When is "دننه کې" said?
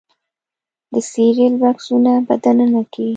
2.43-3.07